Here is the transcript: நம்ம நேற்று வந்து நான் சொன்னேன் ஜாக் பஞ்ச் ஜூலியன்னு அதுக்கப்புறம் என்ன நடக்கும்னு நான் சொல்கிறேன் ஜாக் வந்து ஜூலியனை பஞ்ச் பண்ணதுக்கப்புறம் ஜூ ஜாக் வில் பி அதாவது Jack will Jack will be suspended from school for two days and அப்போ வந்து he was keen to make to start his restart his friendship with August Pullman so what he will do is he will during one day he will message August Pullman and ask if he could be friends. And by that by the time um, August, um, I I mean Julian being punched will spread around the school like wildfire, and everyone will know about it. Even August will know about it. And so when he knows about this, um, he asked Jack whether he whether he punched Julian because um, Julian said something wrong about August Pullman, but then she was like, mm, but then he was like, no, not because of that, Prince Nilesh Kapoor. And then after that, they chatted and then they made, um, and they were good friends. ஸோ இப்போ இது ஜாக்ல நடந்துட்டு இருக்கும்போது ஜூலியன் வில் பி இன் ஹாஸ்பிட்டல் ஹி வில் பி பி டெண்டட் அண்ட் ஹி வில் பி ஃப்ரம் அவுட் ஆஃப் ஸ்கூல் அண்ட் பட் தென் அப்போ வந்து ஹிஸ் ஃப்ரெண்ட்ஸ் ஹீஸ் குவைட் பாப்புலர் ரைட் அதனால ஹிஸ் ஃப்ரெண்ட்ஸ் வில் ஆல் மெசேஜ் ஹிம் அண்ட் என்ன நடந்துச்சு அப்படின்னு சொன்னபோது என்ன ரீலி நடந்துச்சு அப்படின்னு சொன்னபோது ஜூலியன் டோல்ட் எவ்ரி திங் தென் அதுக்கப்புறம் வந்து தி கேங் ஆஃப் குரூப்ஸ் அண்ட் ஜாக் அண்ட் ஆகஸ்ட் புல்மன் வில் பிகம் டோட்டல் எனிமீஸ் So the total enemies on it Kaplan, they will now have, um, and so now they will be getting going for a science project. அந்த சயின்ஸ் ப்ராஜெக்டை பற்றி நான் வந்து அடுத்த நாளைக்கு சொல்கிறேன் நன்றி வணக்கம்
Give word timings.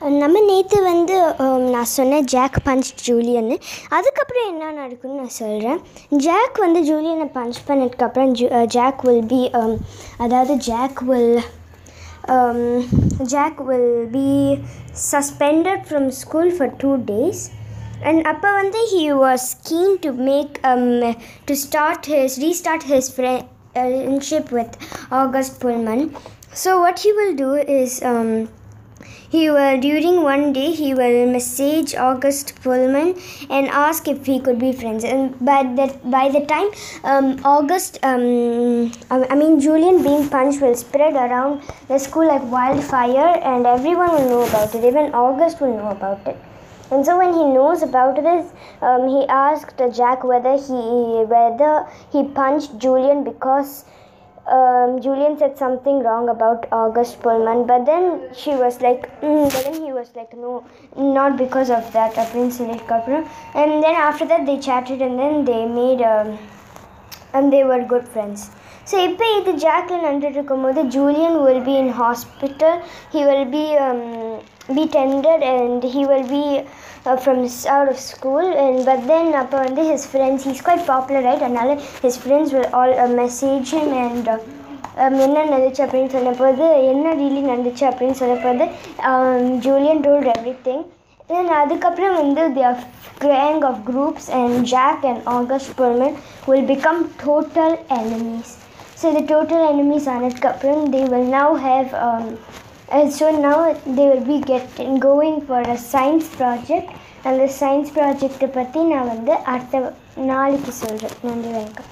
நம்ம 0.00 0.40
நேற்று 0.40 0.78
வந்து 0.82 1.14
நான் 1.70 1.88
சொன்னேன் 1.94 2.26
ஜாக் 2.26 2.56
பஞ்ச் 2.66 2.88
ஜூலியன்னு 3.06 3.56
அதுக்கப்புறம் 3.88 4.46
என்ன 4.48 4.68
நடக்கும்னு 4.72 5.20
நான் 5.20 5.34
சொல்கிறேன் 5.36 5.80
ஜாக் 6.18 6.58
வந்து 6.58 6.80
ஜூலியனை 6.82 7.26
பஞ்ச் 7.32 7.58
பண்ணதுக்கப்புறம் 7.68 8.32
ஜூ 8.32 8.46
ஜாக் 8.76 9.00
வில் 9.06 9.26
பி 9.26 9.40
அதாவது 10.18 10.54
Jack 10.68 11.00
will 11.02 11.40
Jack 13.26 13.60
will 13.60 13.92
be 14.10 14.28
suspended 15.08 15.82
from 15.88 16.08
school 16.20 16.52
for 16.56 16.72
two 16.76 16.92
days 17.10 17.42
and 18.02 18.22
அப்போ 18.24 18.52
வந்து 18.52 18.82
he 18.92 19.04
was 19.22 19.48
keen 19.68 19.96
to 20.02 20.12
make 20.24 20.54
to 21.44 21.56
start 21.64 22.08
his 22.12 22.36
restart 22.44 22.86
his 22.92 23.10
friendship 23.16 24.52
with 24.58 24.76
August 25.22 25.58
Pullman 25.64 26.04
so 26.64 26.72
what 26.84 27.02
he 27.06 27.12
will 27.18 27.36
do 27.36 27.50
is 27.76 27.98
he 29.30 29.50
will 29.50 29.78
during 29.80 30.22
one 30.22 30.52
day 30.52 30.70
he 30.72 30.94
will 30.94 31.26
message 31.26 31.94
August 31.94 32.52
Pullman 32.62 33.14
and 33.50 33.68
ask 33.68 34.08
if 34.08 34.26
he 34.26 34.40
could 34.40 34.58
be 34.58 34.72
friends. 34.72 35.04
And 35.04 35.38
by 35.44 35.62
that 35.76 36.10
by 36.10 36.28
the 36.28 36.44
time 36.46 36.68
um, 37.04 37.40
August, 37.44 37.98
um, 38.02 38.92
I 39.10 39.26
I 39.30 39.34
mean 39.34 39.60
Julian 39.60 40.02
being 40.02 40.28
punched 40.28 40.60
will 40.60 40.74
spread 40.74 41.14
around 41.14 41.62
the 41.88 41.98
school 41.98 42.26
like 42.26 42.50
wildfire, 42.58 43.30
and 43.54 43.66
everyone 43.66 44.12
will 44.12 44.28
know 44.28 44.42
about 44.48 44.74
it. 44.74 44.84
Even 44.92 45.14
August 45.14 45.60
will 45.60 45.76
know 45.76 45.90
about 45.90 46.26
it. 46.26 46.38
And 46.90 47.04
so 47.04 47.18
when 47.18 47.34
he 47.34 47.44
knows 47.44 47.82
about 47.82 48.16
this, 48.16 48.50
um, 48.80 49.08
he 49.08 49.26
asked 49.28 49.80
Jack 49.94 50.24
whether 50.24 50.56
he 50.56 50.80
whether 51.32 51.86
he 52.10 52.24
punched 52.40 52.78
Julian 52.78 53.24
because 53.24 53.84
um, 54.48 55.00
Julian 55.00 55.38
said 55.38 55.58
something 55.58 56.00
wrong 56.00 56.28
about 56.28 56.66
August 56.72 57.20
Pullman, 57.20 57.66
but 57.66 57.84
then 57.84 58.28
she 58.34 58.50
was 58.50 58.80
like, 58.80 59.08
mm, 59.20 59.44
but 59.52 59.64
then 59.64 59.82
he 59.82 59.92
was 59.92 60.10
like, 60.16 60.36
no, 60.36 60.64
not 60.96 61.36
because 61.36 61.70
of 61.70 61.92
that, 61.92 62.14
Prince 62.30 62.58
Nilesh 62.58 62.86
Kapoor. 62.86 63.28
And 63.54 63.82
then 63.82 63.94
after 63.94 64.26
that, 64.26 64.46
they 64.46 64.58
chatted 64.58 65.02
and 65.02 65.18
then 65.18 65.44
they 65.44 65.66
made, 65.66 66.02
um, 66.02 66.38
and 67.32 67.52
they 67.52 67.64
were 67.64 67.82
good 67.84 68.08
friends. 68.08 68.50
ஸோ 68.87 68.95
இப்போ 69.03 69.25
இது 69.35 69.51
ஜாக்ல 69.61 69.97
நடந்துட்டு 69.99 70.39
இருக்கும்போது 70.39 70.79
ஜூலியன் 70.95 71.37
வில் 71.43 71.63
பி 71.63 71.75
இன் 71.75 71.93
ஹாஸ்பிட்டல் 71.99 72.77
ஹி 73.13 73.21
வில் 73.23 73.47
பி 73.49 73.65
பி 74.69 74.83
டெண்டட் 74.95 75.43
அண்ட் 75.51 75.85
ஹி 75.93 76.01
வில் 76.09 76.27
பி 76.29 76.43
ஃப்ரம் 77.17 77.41
அவுட் 77.73 77.91
ஆஃப் 77.93 78.03
ஸ்கூல் 78.09 78.49
அண்ட் 78.63 78.81
பட் 78.85 79.05
தென் 79.05 79.31
அப்போ 79.35 79.57
வந்து 79.59 79.83
ஹிஸ் 79.89 80.07
ஃப்ரெண்ட்ஸ் 80.11 80.45
ஹீஸ் 80.47 80.63
குவைட் 80.63 80.85
பாப்புலர் 80.87 81.25
ரைட் 81.27 81.45
அதனால 81.47 81.77
ஹிஸ் 82.03 82.19
ஃப்ரெண்ட்ஸ் 82.23 82.53
வில் 82.55 82.71
ஆல் 82.73 82.93
மெசேஜ் 83.15 83.71
ஹிம் 83.75 83.93
அண்ட் 84.03 84.29
என்ன 85.21 85.35
நடந்துச்சு 85.43 85.83
அப்படின்னு 85.85 86.11
சொன்னபோது 86.15 86.65
என்ன 86.89 87.13
ரீலி 87.13 87.41
நடந்துச்சு 87.43 87.85
அப்படின்னு 87.85 88.17
சொன்னபோது 88.19 88.65
ஜூலியன் 89.59 90.03
டோல்ட் 90.03 90.29
எவ்ரி 90.33 90.55
திங் 90.67 90.83
தென் 91.29 91.53
அதுக்கப்புறம் 91.57 92.15
வந்து 92.15 92.43
தி 92.53 92.63
கேங் 93.23 93.63
ஆஃப் 93.63 93.79
குரூப்ஸ் 93.89 94.27
அண்ட் 94.39 94.57
ஜாக் 94.71 95.05
அண்ட் 95.11 95.23
ஆகஸ்ட் 95.35 95.73
புல்மன் 95.79 96.15
வில் 96.47 96.67
பிகம் 96.69 97.01
டோட்டல் 97.23 97.75
எனிமீஸ் 97.97 98.53
So 98.98 99.14
the 99.14 99.24
total 99.24 99.68
enemies 99.68 100.08
on 100.08 100.24
it 100.24 100.40
Kaplan, 100.40 100.90
they 100.90 101.04
will 101.04 101.24
now 101.24 101.54
have, 101.56 101.94
um, 101.94 102.38
and 102.90 103.12
so 103.12 103.30
now 103.30 103.74
they 103.86 104.08
will 104.08 104.24
be 104.24 104.40
getting 104.40 104.98
going 104.98 105.40
for 105.42 105.60
a 105.60 105.78
science 105.78 106.28
project. 106.34 106.88
அந்த 107.22 107.44
சயின்ஸ் 107.60 107.92
ப்ராஜெக்டை 107.94 108.48
பற்றி 108.48 108.80
நான் 108.82 109.08
வந்து 109.08 109.32
அடுத்த 109.52 109.92
நாளைக்கு 110.16 110.72
சொல்கிறேன் 110.72 111.16
நன்றி 111.22 111.50
வணக்கம் 111.52 111.86